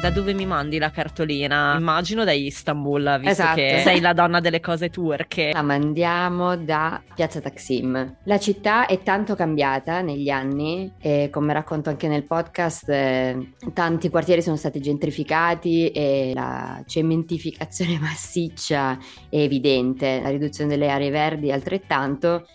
Da 0.00 0.10
dove 0.10 0.34
mi 0.34 0.46
mandi 0.46 0.78
la 0.78 0.90
cartolina? 0.90 1.76
Immagino 1.76 2.22
da 2.22 2.30
Istanbul, 2.32 3.16
visto 3.18 3.30
Esatto. 3.42 3.54
che 3.56 3.80
sei 3.82 4.00
la 4.00 4.12
donna 4.12 4.40
delle 4.40 4.60
cose 4.60 4.88
turche. 4.88 5.50
La 5.52 5.62
mandiamo 5.62 6.56
da 6.56 7.02
Piazza 7.14 7.40
Taksim. 7.40 8.16
La 8.24 8.38
città 8.38 8.86
è 8.86 9.02
tanto 9.02 9.34
cambiata 9.34 10.02
negli 10.02 10.28
anni 10.28 10.92
e 11.00 11.28
come 11.32 11.52
racconto 11.52 11.88
anche 11.88 12.06
nel 12.06 12.22
podcast, 12.24 12.88
eh, 12.88 13.52
tanti 13.72 14.08
quartieri 14.08 14.42
sono 14.42 14.56
stati 14.56 14.80
gentrificati 14.80 15.88
e 15.90 16.30
la 16.34 16.80
cementificazione 16.86 17.98
massiccia 18.00 18.96
è 19.28 19.38
evidente, 19.38 20.20
la 20.22 20.30
riduzione 20.30 20.70
delle 20.70 20.88
aree 20.88 21.10
verdi 21.10 21.50
altrettanto, 21.50 22.46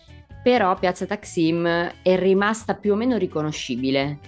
però 0.42 0.76
Piazza 0.76 1.06
Taksim 1.06 1.66
è 2.02 2.18
rimasta 2.18 2.76
più 2.76 2.94
o 2.94 2.96
meno 2.96 3.18
riconoscibile. 3.18 4.20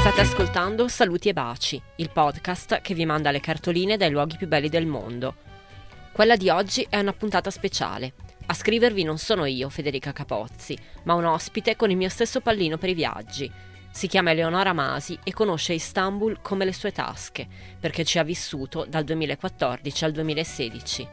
State 0.00 0.22
ascoltando 0.22 0.88
Saluti 0.88 1.28
e 1.28 1.34
Baci, 1.34 1.80
il 1.96 2.08
podcast 2.08 2.80
che 2.80 2.94
vi 2.94 3.04
manda 3.04 3.30
le 3.30 3.38
cartoline 3.38 3.98
dai 3.98 4.08
luoghi 4.08 4.38
più 4.38 4.48
belli 4.48 4.70
del 4.70 4.86
mondo. 4.86 5.34
Quella 6.10 6.36
di 6.36 6.48
oggi 6.48 6.86
è 6.88 6.98
una 6.98 7.12
puntata 7.12 7.50
speciale. 7.50 8.14
A 8.46 8.54
scrivervi 8.54 9.02
non 9.02 9.18
sono 9.18 9.44
io, 9.44 9.68
Federica 9.68 10.12
Capozzi, 10.12 10.74
ma 11.02 11.12
un 11.12 11.26
ospite 11.26 11.76
con 11.76 11.90
il 11.90 11.98
mio 11.98 12.08
stesso 12.08 12.40
pallino 12.40 12.78
per 12.78 12.88
i 12.88 12.94
viaggi. 12.94 13.52
Si 13.90 14.06
chiama 14.06 14.30
Eleonora 14.30 14.72
Masi 14.72 15.18
e 15.22 15.34
conosce 15.34 15.74
Istanbul 15.74 16.40
come 16.40 16.64
le 16.64 16.72
sue 16.72 16.92
tasche, 16.92 17.46
perché 17.78 18.02
ci 18.02 18.18
ha 18.18 18.22
vissuto 18.22 18.86
dal 18.88 19.04
2014 19.04 20.04
al 20.06 20.12
2016. 20.12 21.08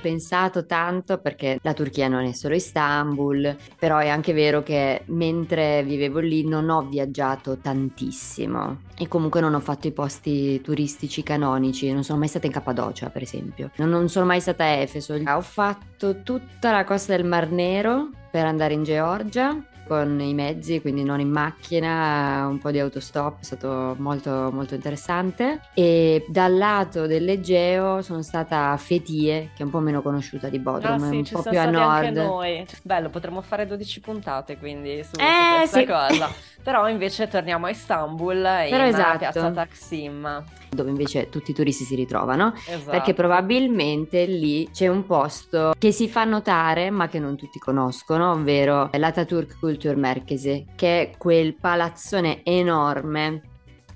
Pensato 0.00 0.66
tanto 0.66 1.18
perché 1.18 1.58
la 1.62 1.74
Turchia 1.74 2.08
non 2.08 2.24
è 2.24 2.32
solo 2.32 2.54
Istanbul, 2.54 3.56
però 3.78 3.98
è 3.98 4.08
anche 4.08 4.32
vero 4.32 4.62
che 4.62 5.02
mentre 5.06 5.82
vivevo 5.82 6.20
lì 6.20 6.46
non 6.46 6.68
ho 6.68 6.82
viaggiato 6.82 7.58
tantissimo 7.58 8.86
e 8.96 9.08
comunque 9.08 9.40
non 9.40 9.54
ho 9.54 9.60
fatto 9.60 9.86
i 9.86 9.92
posti 9.92 10.60
turistici 10.60 11.22
canonici, 11.22 11.92
non 11.92 12.04
sono 12.04 12.18
mai 12.18 12.28
stata 12.28 12.46
in 12.46 12.52
Cappadocia 12.52 13.10
per 13.10 13.22
esempio, 13.22 13.70
non, 13.76 13.88
non 13.88 14.08
sono 14.08 14.26
mai 14.26 14.40
stata 14.40 14.64
a 14.64 14.68
Efeso, 14.68 15.14
ho 15.14 15.40
fatto 15.40 15.97
tutta 15.98 16.70
la 16.72 16.84
costa 16.84 17.14
del 17.16 17.24
Mar 17.24 17.50
Nero 17.50 18.10
per 18.30 18.44
andare 18.46 18.74
in 18.74 18.84
Georgia 18.84 19.56
con 19.88 20.20
i 20.20 20.34
mezzi, 20.34 20.82
quindi 20.82 21.02
non 21.02 21.18
in 21.18 21.30
macchina, 21.30 22.46
un 22.46 22.58
po' 22.58 22.70
di 22.70 22.78
autostop, 22.78 23.40
è 23.40 23.44
stato 23.44 23.94
molto 23.98 24.50
molto 24.52 24.74
interessante. 24.74 25.62
E 25.72 26.26
dal 26.28 26.54
lato 26.58 27.06
dell'Egeo 27.06 28.02
sono 28.02 28.20
stata 28.20 28.70
a 28.72 28.76
Fetie, 28.76 29.48
che 29.56 29.62
è 29.62 29.64
un 29.64 29.70
po' 29.70 29.78
meno 29.78 30.02
conosciuta 30.02 30.50
di 30.50 30.58
Bodrum, 30.58 31.02
Ah, 31.02 31.08
sì, 31.08 31.16
un 31.16 31.22
po' 31.22 31.40
più 31.40 31.58
a 31.58 31.62
stati 31.62 31.76
anche 31.76 32.10
nord. 32.10 32.16
noi. 32.28 32.66
Bello, 32.82 33.08
potremmo 33.08 33.40
fare 33.40 33.66
12 33.66 34.00
puntate 34.00 34.58
quindi 34.58 35.02
su, 35.04 35.12
su 35.14 35.20
Eh, 35.22 35.56
questa 35.56 35.78
sì. 35.78 35.86
cosa. 35.86 36.28
Però 36.62 36.86
invece 36.86 37.26
torniamo 37.28 37.64
a 37.64 37.70
Istanbul 37.70 38.42
Però 38.42 38.82
in 38.84 38.88
esatto. 38.94 39.16
piazza 39.18 39.50
Taksim. 39.50 40.44
dove 40.70 40.90
invece 40.90 41.30
tutti 41.30 41.52
i 41.52 41.54
turisti 41.54 41.84
si 41.84 41.94
ritrovano, 41.94 42.52
Esatto. 42.66 42.90
perché 42.90 43.14
probabilmente 43.14 44.26
lì 44.26 44.68
c'è 44.70 44.86
un 44.88 45.06
posto 45.06 45.72
che 45.78 45.87
si 45.92 46.08
fa 46.08 46.24
notare 46.24 46.90
ma 46.90 47.08
che 47.08 47.18
non 47.18 47.36
tutti 47.36 47.58
conoscono, 47.58 48.32
ovvero 48.32 48.90
l'Ataturk 48.92 49.58
Culture 49.58 49.96
Merkezi, 49.96 50.66
che 50.74 51.00
è 51.00 51.16
quel 51.16 51.54
palazzone 51.54 52.44
enorme 52.44 53.42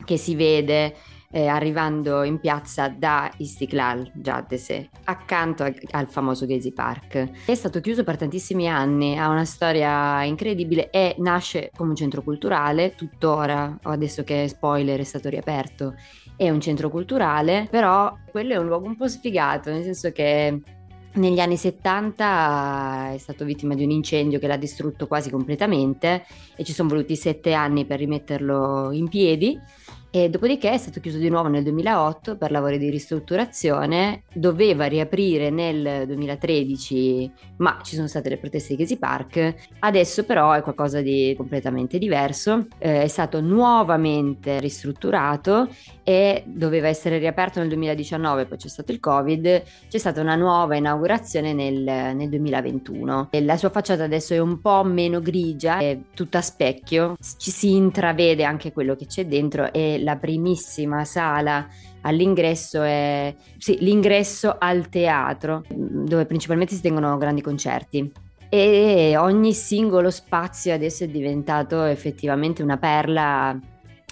che 0.04 0.16
si 0.16 0.34
vede 0.34 0.94
eh, 1.32 1.47
arrivando 1.47 2.22
in 2.22 2.38
piazza 2.38 2.88
da 2.88 3.31
Istiklal, 3.38 4.10
Giaddese, 4.14 4.91
accanto 5.04 5.64
a- 5.64 5.72
al 5.92 6.08
famoso 6.08 6.47
Gezi 6.47 6.72
Park. 6.72 7.47
È 7.47 7.54
stato 7.54 7.81
chiuso 7.81 8.04
per 8.04 8.16
tantissimi 8.16 8.69
anni, 8.69 9.19
ha 9.19 9.28
una 9.28 9.47
storia 9.47 10.22
incredibile 10.25 10.91
e 10.91 11.16
nasce 11.19 11.70
come 11.75 11.91
un 11.91 11.97
centro 11.97 12.22
culturale, 12.22 12.94
tuttora, 12.94 13.78
adesso 13.82 14.22
che 14.25 14.47
spoiler 14.47 15.00
è 15.00 15.04
stato 15.04 15.31
riaperto, 15.31 15.94
è 16.36 16.50
un 16.50 16.60
centro 16.60 16.91
culturale, 16.91 17.66
però 17.70 18.14
quello 18.31 18.52
è 18.52 18.56
un 18.58 18.66
luogo 18.66 18.86
un 18.86 18.97
po' 18.97 19.08
sfigato, 19.08 19.70
nel 19.70 19.84
senso 19.84 20.12
che 20.12 20.60
negli 21.15 21.41
anni 21.41 21.56
70 21.56 23.12
è 23.12 23.19
stato 23.19 23.45
vittima 23.45 23.75
di 23.75 23.84
un 23.84 23.91
incendio 23.91 24.39
che 24.39 24.47
l'ha 24.47 24.56
distrutto 24.56 25.06
quasi 25.06 25.31
completamente 25.31 26.25
e 26.56 26.65
ci 26.65 26.73
sono 26.73 26.89
voluti 26.89 27.17
sette 27.17 27.53
anni 27.53 27.84
per 27.84 27.99
rimetterlo 27.99 28.91
in 28.93 29.09
piedi. 29.09 29.59
E 30.15 30.28
dopodiché 30.28 30.71
è 30.71 30.77
stato 30.77 31.00
chiuso 31.00 31.17
di 31.17 31.31
nuovo 31.31 31.49
nel 31.49 31.62
2008 31.62 32.37
per 32.37 32.50
lavori 32.50 32.77
di 32.77 32.91
ristrutturazione, 32.91 34.25
doveva 34.34 34.84
riaprire 34.84 35.49
nel 35.49 36.05
2013, 36.06 37.33
ma 37.56 37.78
ci 37.83 37.95
sono 37.95 38.06
state 38.09 38.28
le 38.28 38.37
proteste 38.37 38.75
di 38.75 38.83
Gezi 38.83 38.99
Park. 38.99 39.55
Adesso 39.78 40.25
però 40.25 40.53
è 40.53 40.61
qualcosa 40.61 41.00
di 41.00 41.33
completamente 41.34 41.97
diverso, 41.97 42.67
Eh, 42.77 43.05
è 43.05 43.09
stato 43.09 43.41
nuovamente 43.41 44.61
ristrutturato 44.61 45.71
e 46.05 46.43
doveva 46.44 46.89
essere 46.89 47.17
riaperto 47.17 47.61
nel 47.61 47.69
2019, 47.69 48.44
poi 48.44 48.59
c'è 48.59 48.69
stato 48.69 48.93
il 48.93 49.00
Covid, 49.00 49.62
c'è 49.89 49.99
stata 49.99 50.21
una 50.21 50.37
nuova 50.37 50.77
inaugurazione 50.77 51.55
nel, 51.55 51.81
nel 51.81 52.29
2021. 52.29 53.29
E 53.31 53.43
la 53.43 53.56
sua 53.56 53.71
facciata 53.71 54.05
adesso 54.05 54.34
è 54.34 54.39
un 54.39 54.61
po' 54.61 54.84
meno 54.84 55.21
grigia, 55.21 55.79
è 55.79 55.99
tutta 56.15 56.37
a 56.37 56.43
specchio, 56.43 57.17
ci 57.39 57.50
si 57.50 57.75
intravede 57.75 58.44
anche 58.44 58.73
quello 58.73 58.94
che 58.94 59.06
c'è 59.06 59.25
dentro 59.25 59.73
e 59.73 60.00
la 60.02 60.16
primissima 60.16 61.04
sala 61.04 61.66
all'ingresso 62.02 62.82
è 62.82 63.34
sì, 63.58 63.78
l'ingresso 63.80 64.56
al 64.58 64.88
teatro, 64.88 65.64
dove 65.68 66.26
principalmente 66.26 66.74
si 66.74 66.80
tengono 66.80 67.16
grandi 67.16 67.40
concerti. 67.40 68.12
E 68.48 69.16
ogni 69.16 69.54
singolo 69.54 70.10
spazio 70.10 70.74
adesso 70.74 71.04
è 71.04 71.08
diventato 71.08 71.84
effettivamente 71.84 72.62
una 72.62 72.76
perla, 72.76 73.58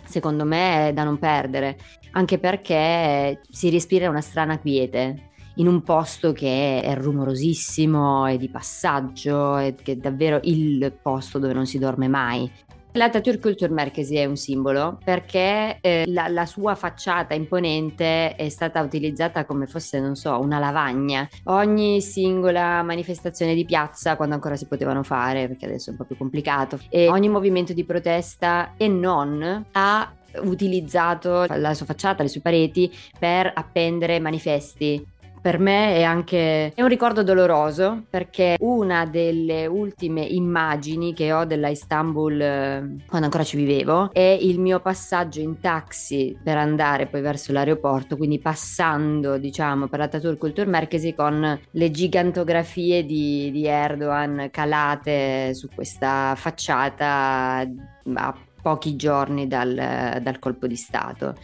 secondo 0.05 0.45
me, 0.45 0.93
da 0.95 1.05
non 1.05 1.19
perdere, 1.19 1.77
anche 2.13 2.39
perché 2.39 3.41
si 3.51 3.69
respira 3.69 4.09
una 4.09 4.23
strana 4.23 4.59
quiete 4.59 5.29
in 5.57 5.67
un 5.67 5.83
posto 5.83 6.33
che 6.33 6.81
è 6.81 6.95
rumorosissimo, 6.95 8.25
è 8.27 8.39
di 8.39 8.49
passaggio, 8.49 9.57
è 9.57 9.75
che 9.75 9.93
è 9.93 9.97
davvero 9.97 10.41
il 10.45 10.91
posto 11.03 11.39
dove 11.39 11.53
non 11.53 11.67
si 11.67 11.79
dorme 11.79 12.09
mai. 12.09 12.51
L'Atatürk 12.93 13.41
Culture 13.41 13.73
Merkezi 13.73 14.17
è 14.17 14.25
un 14.25 14.37
simbolo 14.37 14.99
perché 15.05 15.79
eh, 15.81 16.05
la, 16.09 16.27
la 16.27 16.45
sua 16.45 16.75
facciata 16.75 17.35
imponente 17.35 18.35
è 18.35 18.49
stata 18.49 18.81
utilizzata 18.81 19.45
come 19.45 19.67
fosse, 19.67 20.01
non 20.01 20.17
so, 20.17 20.41
una 20.41 20.59
lavagna. 20.59 21.29
Ogni 21.45 22.01
singola 22.01 22.83
manifestazione 22.83 23.55
di 23.55 23.65
piazza, 23.65 24.17
quando 24.17 24.35
ancora 24.35 24.57
si 24.57 24.67
potevano 24.67 25.05
fare, 25.05 25.47
perché 25.47 25.67
adesso 25.67 25.91
è 25.91 25.93
un 25.93 25.99
po' 25.99 26.05
più 26.05 26.17
complicato, 26.17 26.81
e 26.89 27.09
ogni 27.09 27.29
movimento 27.29 27.73
di 27.73 27.85
protesta 27.85 28.75
e 28.77 28.89
non 28.89 29.67
ha 29.71 30.13
utilizzato 30.43 31.47
la 31.49 31.75
sua 31.75 31.87
facciata, 31.87 32.23
le 32.23 32.29
sue 32.29 32.41
pareti 32.41 32.91
per 33.19 33.51
appendere 33.55 34.19
manifesti. 34.19 35.19
Per 35.41 35.59
me 35.59 35.95
è 35.95 36.03
anche 36.03 36.73
è 36.75 36.83
un 36.83 36.89
ricordo 36.89 37.23
doloroso 37.23 38.05
perché 38.11 38.57
una 38.61 39.07
delle 39.07 39.67
ultime 39.67 40.21
immagini 40.23 41.15
che 41.15 41.33
ho 41.33 41.47
della 41.47 41.69
Istanbul 41.69 42.41
eh, 42.41 42.97
quando 43.07 43.27
ancora 43.27 43.43
ci 43.43 43.57
vivevo 43.57 44.13
è 44.13 44.39
il 44.39 44.61
mio 44.61 44.81
passaggio 44.81 45.41
in 45.41 45.59
taxi 45.59 46.39
per 46.43 46.59
andare 46.59 47.07
poi 47.07 47.23
verso 47.23 47.53
l'aeroporto, 47.53 48.19
quindi 48.19 48.39
passando 48.39 49.39
diciamo 49.39 49.89
per 49.89 50.01
l'Ataturk 50.01 50.39
Culture 50.39 50.69
Merkezi 50.69 51.15
con 51.15 51.61
le 51.71 51.91
gigantografie 51.91 53.07
di, 53.07 53.51
di 53.51 53.67
Erdogan 53.67 54.49
calate 54.51 55.55
su 55.55 55.69
questa 55.75 56.35
facciata 56.37 57.67
a 58.15 58.35
pochi 58.61 58.95
giorni 58.95 59.47
dal, 59.47 60.19
dal 60.21 60.39
colpo 60.39 60.67
di 60.67 60.77
Stato. 60.77 61.35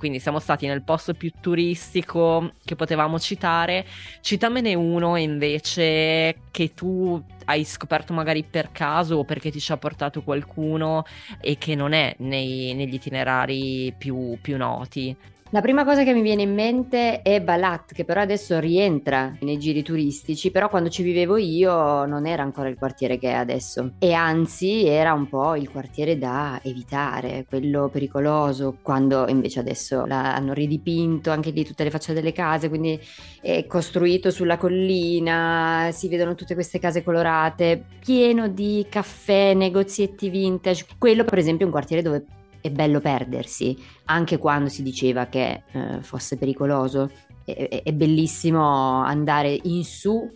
Quindi 0.00 0.18
siamo 0.18 0.38
stati 0.38 0.66
nel 0.66 0.82
posto 0.82 1.12
più 1.12 1.30
turistico 1.42 2.54
che 2.64 2.74
potevamo 2.74 3.18
citare. 3.20 3.84
Citamene 4.22 4.72
uno 4.74 5.16
invece 5.16 6.36
che 6.50 6.72
tu 6.72 7.22
hai 7.44 7.64
scoperto 7.64 8.14
magari 8.14 8.42
per 8.42 8.72
caso 8.72 9.16
o 9.16 9.24
perché 9.24 9.50
ti 9.50 9.60
ci 9.60 9.72
ha 9.72 9.76
portato 9.76 10.22
qualcuno 10.22 11.04
e 11.38 11.58
che 11.58 11.74
non 11.74 11.92
è 11.92 12.14
nei- 12.20 12.72
negli 12.72 12.94
itinerari 12.94 13.94
più, 13.98 14.38
più 14.40 14.56
noti. 14.56 15.14
La 15.52 15.62
prima 15.62 15.84
cosa 15.84 16.04
che 16.04 16.14
mi 16.14 16.22
viene 16.22 16.42
in 16.42 16.54
mente 16.54 17.22
è 17.22 17.40
Balat, 17.40 17.92
che 17.92 18.04
però 18.04 18.20
adesso 18.20 18.60
rientra 18.60 19.36
nei 19.40 19.58
giri 19.58 19.82
turistici, 19.82 20.52
però 20.52 20.68
quando 20.68 20.88
ci 20.90 21.02
vivevo 21.02 21.38
io 21.38 22.04
non 22.04 22.24
era 22.24 22.44
ancora 22.44 22.68
il 22.68 22.76
quartiere 22.76 23.18
che 23.18 23.30
è 23.30 23.32
adesso 23.32 23.94
e 23.98 24.12
anzi 24.12 24.86
era 24.86 25.12
un 25.12 25.28
po' 25.28 25.56
il 25.56 25.68
quartiere 25.68 26.18
da 26.18 26.60
evitare, 26.62 27.46
quello 27.48 27.88
pericoloso, 27.88 28.76
quando 28.80 29.26
invece 29.26 29.58
adesso 29.58 30.04
hanno 30.08 30.52
ridipinto 30.52 31.32
anche 31.32 31.50
lì 31.50 31.64
tutte 31.64 31.82
le 31.82 31.90
facce 31.90 32.12
delle 32.12 32.32
case, 32.32 32.68
quindi 32.68 33.00
è 33.40 33.66
costruito 33.66 34.30
sulla 34.30 34.56
collina, 34.56 35.88
si 35.90 36.06
vedono 36.06 36.36
tutte 36.36 36.54
queste 36.54 36.78
case 36.78 37.02
colorate, 37.02 37.86
pieno 37.98 38.46
di 38.46 38.86
caffè, 38.88 39.54
negozietti 39.54 40.28
vintage. 40.28 40.86
Quello 40.96 41.24
per 41.24 41.38
esempio 41.38 41.62
è 41.62 41.66
un 41.66 41.72
quartiere 41.72 42.02
dove 42.02 42.24
è 42.60 42.70
bello 42.70 43.00
perdersi, 43.00 43.76
anche 44.06 44.38
quando 44.38 44.68
si 44.68 44.82
diceva 44.82 45.26
che 45.26 45.62
eh, 45.70 46.02
fosse 46.02 46.36
pericoloso. 46.36 47.10
È, 47.44 47.82
è, 47.84 47.92
bellissimo 47.92 49.02
andare 49.02 49.58
in 49.62 49.84
su, 49.84 50.30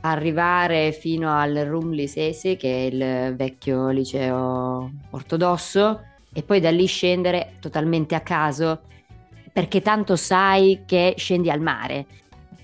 arrivare 0.00 0.92
fino 0.92 1.32
al 1.32 1.54
Rum 1.54 1.90
Lisese, 1.90 2.56
che 2.56 2.68
è 2.68 2.90
il 2.90 3.36
vecchio 3.36 3.88
liceo 3.90 4.90
ortodosso, 5.10 6.02
e 6.32 6.42
poi 6.42 6.60
da 6.60 6.70
lì 6.70 6.86
scendere 6.86 7.54
totalmente 7.60 8.14
a 8.14 8.20
caso, 8.20 8.80
perché 9.52 9.82
tanto 9.82 10.16
sai 10.16 10.82
che 10.86 11.14
scendi 11.16 11.50
al 11.50 11.60
mare. 11.60 12.06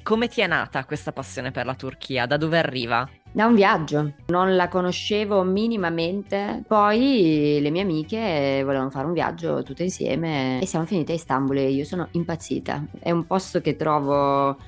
Come 0.04 0.28
ti 0.28 0.42
è 0.42 0.46
nata 0.46 0.84
questa 0.84 1.12
passione 1.12 1.50
per 1.50 1.64
la 1.64 1.74
Turchia? 1.74 2.26
Da 2.26 2.36
dove 2.36 2.58
arriva? 2.58 3.08
Da 3.32 3.46
un 3.46 3.54
viaggio, 3.54 4.12
non 4.26 4.54
la 4.54 4.68
conoscevo 4.68 5.42
minimamente, 5.44 6.62
poi 6.68 7.58
le 7.58 7.70
mie 7.70 7.80
amiche 7.80 8.60
volevano 8.62 8.90
fare 8.90 9.06
un 9.06 9.14
viaggio 9.14 9.62
tutte 9.62 9.82
insieme 9.82 10.60
e 10.60 10.66
siamo 10.66 10.84
finite 10.84 11.12
a 11.12 11.14
Istanbul 11.14 11.56
e 11.56 11.70
io 11.70 11.86
sono 11.86 12.08
impazzita. 12.10 12.84
È 13.00 13.10
un 13.10 13.26
posto 13.26 13.62
che 13.62 13.76
trovo 13.76 14.58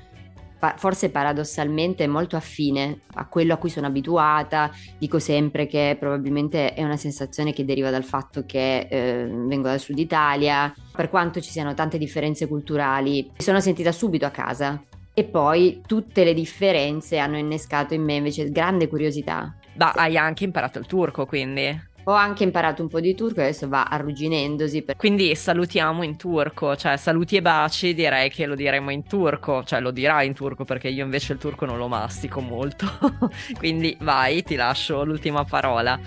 forse 0.76 1.10
paradossalmente 1.10 2.06
molto 2.08 2.36
affine 2.36 3.02
a 3.16 3.26
quello 3.26 3.52
a 3.52 3.56
cui 3.58 3.68
sono 3.68 3.88
abituata. 3.88 4.70
Dico 4.96 5.18
sempre 5.18 5.66
che 5.66 5.98
probabilmente 6.00 6.72
è 6.72 6.82
una 6.82 6.96
sensazione 6.96 7.52
che 7.52 7.66
deriva 7.66 7.90
dal 7.90 8.04
fatto 8.04 8.44
che 8.46 8.88
eh, 8.90 9.26
vengo 9.26 9.68
dal 9.68 9.80
sud 9.80 9.98
Italia. 9.98 10.74
Per 10.92 11.10
quanto 11.10 11.42
ci 11.42 11.50
siano 11.50 11.74
tante 11.74 11.98
differenze 11.98 12.48
culturali, 12.48 13.30
mi 13.36 13.44
sono 13.44 13.60
sentita 13.60 13.92
subito 13.92 14.24
a 14.24 14.30
casa 14.30 14.82
e 15.18 15.24
poi 15.24 15.80
tutte 15.86 16.24
le 16.24 16.34
differenze 16.34 17.16
hanno 17.16 17.38
innescato 17.38 17.94
in 17.94 18.02
me 18.02 18.16
invece 18.16 18.50
grande 18.50 18.86
curiosità. 18.86 19.56
Ma 19.76 19.92
hai 19.92 20.18
anche 20.18 20.44
imparato 20.44 20.78
il 20.78 20.84
turco 20.84 21.24
quindi? 21.24 21.84
Ho 22.04 22.12
anche 22.12 22.44
imparato 22.44 22.82
un 22.82 22.88
po' 22.88 23.00
di 23.00 23.14
turco 23.14 23.40
e 23.40 23.44
adesso 23.44 23.66
va 23.66 23.84
arrugginendosi. 23.84 24.82
Per... 24.82 24.96
Quindi 24.96 25.34
salutiamo 25.34 26.02
in 26.02 26.18
turco, 26.18 26.76
cioè 26.76 26.98
saluti 26.98 27.36
e 27.36 27.42
baci 27.42 27.94
direi 27.94 28.28
che 28.28 28.44
lo 28.44 28.54
diremo 28.54 28.90
in 28.90 29.04
turco, 29.04 29.64
cioè 29.64 29.80
lo 29.80 29.90
dirai 29.90 30.26
in 30.26 30.34
turco 30.34 30.64
perché 30.64 30.88
io 30.88 31.04
invece 31.04 31.32
il 31.32 31.38
turco 31.38 31.64
non 31.64 31.78
lo 31.78 31.88
mastico 31.88 32.42
molto. 32.42 32.86
Quindi 33.56 33.96
vai, 34.00 34.42
ti 34.42 34.54
lascio 34.54 35.02
l'ultima 35.02 35.44
parola. 35.44 35.98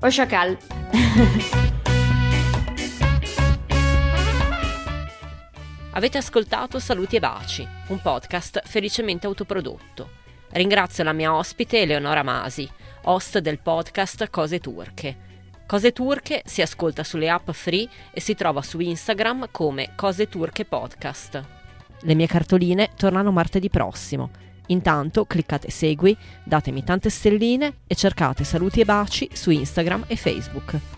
Oshakal. 0.00 0.56
Avete 5.96 6.18
ascoltato 6.18 6.80
Saluti 6.80 7.14
e 7.14 7.20
Baci, 7.20 7.64
un 7.88 8.00
podcast 8.02 8.62
felicemente 8.64 9.28
autoprodotto. 9.28 10.10
Ringrazio 10.50 11.04
la 11.04 11.12
mia 11.12 11.32
ospite 11.32 11.82
Eleonora 11.82 12.24
Masi, 12.24 12.68
host 13.02 13.38
del 13.38 13.60
podcast 13.60 14.28
Cose 14.28 14.58
Turche. 14.58 15.16
Cose 15.64 15.92
Turche 15.92 16.42
si 16.46 16.62
ascolta 16.62 17.04
sulle 17.04 17.30
app 17.30 17.48
free 17.52 17.88
e 18.10 18.20
si 18.20 18.34
trova 18.34 18.60
su 18.60 18.80
Instagram 18.80 19.50
come 19.52 19.92
Cose 19.94 20.28
Turche 20.28 20.64
Podcast. 20.64 21.44
Le 22.00 22.14
mie 22.16 22.26
cartoline 22.26 22.90
tornano 22.96 23.30
martedì 23.30 23.70
prossimo. 23.70 24.30
Intanto 24.66 25.26
cliccate 25.26 25.70
segui, 25.70 26.16
datemi 26.42 26.82
tante 26.82 27.08
stelline 27.08 27.82
e 27.86 27.94
cercate 27.94 28.42
saluti 28.42 28.80
e 28.80 28.84
baci 28.84 29.30
su 29.32 29.50
Instagram 29.50 30.06
e 30.08 30.16
Facebook. 30.16 30.93